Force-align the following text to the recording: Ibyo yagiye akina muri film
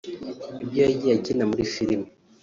Ibyo 0.63 0.79
yagiye 0.87 1.13
akina 1.17 1.43
muri 1.49 1.63
film 1.73 2.01